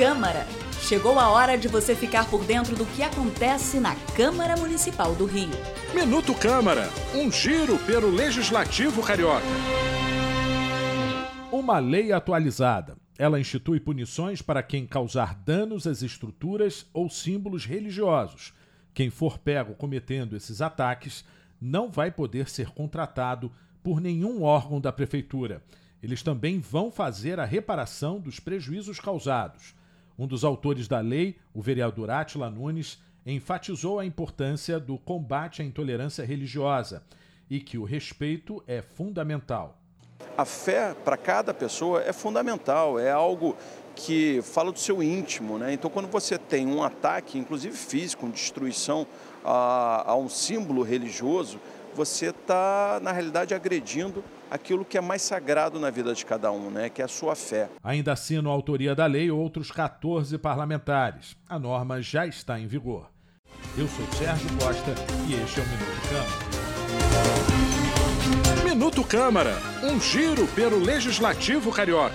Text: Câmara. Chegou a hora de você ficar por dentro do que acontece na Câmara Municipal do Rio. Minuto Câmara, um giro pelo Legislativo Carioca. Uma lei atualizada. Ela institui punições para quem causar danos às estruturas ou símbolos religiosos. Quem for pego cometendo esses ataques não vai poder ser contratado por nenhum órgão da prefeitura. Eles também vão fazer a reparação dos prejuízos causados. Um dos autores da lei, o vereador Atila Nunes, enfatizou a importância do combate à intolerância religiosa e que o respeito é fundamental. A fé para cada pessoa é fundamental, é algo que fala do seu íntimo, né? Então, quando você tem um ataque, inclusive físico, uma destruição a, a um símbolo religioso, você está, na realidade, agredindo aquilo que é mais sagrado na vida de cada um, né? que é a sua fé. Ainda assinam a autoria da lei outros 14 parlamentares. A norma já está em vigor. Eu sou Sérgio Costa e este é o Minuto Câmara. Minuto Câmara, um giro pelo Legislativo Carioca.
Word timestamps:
Câmara. 0.00 0.46
Chegou 0.80 1.18
a 1.18 1.28
hora 1.28 1.58
de 1.58 1.68
você 1.68 1.94
ficar 1.94 2.26
por 2.30 2.42
dentro 2.42 2.74
do 2.74 2.86
que 2.86 3.02
acontece 3.02 3.78
na 3.78 3.94
Câmara 4.16 4.56
Municipal 4.56 5.14
do 5.14 5.26
Rio. 5.26 5.50
Minuto 5.94 6.34
Câmara, 6.34 6.88
um 7.14 7.30
giro 7.30 7.76
pelo 7.80 8.08
Legislativo 8.08 9.02
Carioca. 9.02 9.44
Uma 11.52 11.78
lei 11.78 12.12
atualizada. 12.12 12.96
Ela 13.18 13.38
institui 13.38 13.78
punições 13.78 14.40
para 14.40 14.62
quem 14.62 14.86
causar 14.86 15.34
danos 15.34 15.86
às 15.86 16.00
estruturas 16.00 16.86
ou 16.94 17.10
símbolos 17.10 17.66
religiosos. 17.66 18.54
Quem 18.94 19.10
for 19.10 19.36
pego 19.36 19.74
cometendo 19.74 20.34
esses 20.34 20.62
ataques 20.62 21.26
não 21.60 21.90
vai 21.90 22.10
poder 22.10 22.48
ser 22.48 22.70
contratado 22.70 23.52
por 23.82 24.00
nenhum 24.00 24.44
órgão 24.44 24.80
da 24.80 24.90
prefeitura. 24.90 25.62
Eles 26.02 26.22
também 26.22 26.58
vão 26.58 26.90
fazer 26.90 27.38
a 27.38 27.44
reparação 27.44 28.18
dos 28.18 28.40
prejuízos 28.40 28.98
causados. 28.98 29.78
Um 30.20 30.26
dos 30.26 30.44
autores 30.44 30.86
da 30.86 31.00
lei, 31.00 31.38
o 31.54 31.62
vereador 31.62 32.10
Atila 32.10 32.50
Nunes, 32.50 32.98
enfatizou 33.24 33.98
a 33.98 34.04
importância 34.04 34.78
do 34.78 34.98
combate 34.98 35.62
à 35.62 35.64
intolerância 35.64 36.22
religiosa 36.26 37.02
e 37.48 37.58
que 37.58 37.78
o 37.78 37.84
respeito 37.84 38.62
é 38.66 38.82
fundamental. 38.82 39.78
A 40.36 40.44
fé 40.44 40.94
para 41.06 41.16
cada 41.16 41.54
pessoa 41.54 42.02
é 42.02 42.12
fundamental, 42.12 42.98
é 42.98 43.10
algo 43.10 43.56
que 43.96 44.42
fala 44.42 44.70
do 44.70 44.78
seu 44.78 45.02
íntimo, 45.02 45.56
né? 45.56 45.72
Então, 45.72 45.90
quando 45.90 46.10
você 46.10 46.36
tem 46.36 46.66
um 46.66 46.82
ataque, 46.82 47.38
inclusive 47.38 47.74
físico, 47.74 48.26
uma 48.26 48.32
destruição 48.32 49.06
a, 49.42 50.10
a 50.10 50.16
um 50.16 50.28
símbolo 50.28 50.82
religioso, 50.82 51.58
você 51.94 52.30
está, 52.30 53.00
na 53.02 53.12
realidade, 53.12 53.54
agredindo 53.54 54.22
aquilo 54.50 54.84
que 54.84 54.98
é 54.98 55.00
mais 55.00 55.22
sagrado 55.22 55.78
na 55.78 55.90
vida 55.90 56.12
de 56.12 56.26
cada 56.26 56.50
um, 56.50 56.70
né? 56.70 56.88
que 56.88 57.00
é 57.00 57.04
a 57.04 57.08
sua 57.08 57.34
fé. 57.34 57.68
Ainda 57.82 58.12
assinam 58.12 58.50
a 58.50 58.54
autoria 58.54 58.94
da 58.94 59.06
lei 59.06 59.30
outros 59.30 59.70
14 59.70 60.36
parlamentares. 60.38 61.36
A 61.48 61.58
norma 61.58 62.02
já 62.02 62.26
está 62.26 62.58
em 62.58 62.66
vigor. 62.66 63.10
Eu 63.76 63.86
sou 63.88 64.06
Sérgio 64.12 64.48
Costa 64.58 64.94
e 65.28 65.34
este 65.34 65.60
é 65.60 65.62
o 65.62 65.66
Minuto 65.66 66.00
Câmara. 66.08 66.50
Minuto 68.64 69.04
Câmara, 69.04 69.54
um 69.82 70.00
giro 70.00 70.46
pelo 70.48 70.78
Legislativo 70.78 71.70
Carioca. 71.70 72.14